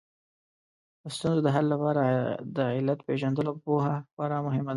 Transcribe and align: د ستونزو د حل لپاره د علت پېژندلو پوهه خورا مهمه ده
د 1.01 1.05
ستونزو 1.15 1.39
د 1.45 1.49
حل 1.55 1.65
لپاره 1.73 2.01
د 2.57 2.59
علت 2.77 2.99
پېژندلو 3.07 3.51
پوهه 3.65 3.93
خورا 4.13 4.39
مهمه 4.47 4.67
ده 4.67 4.69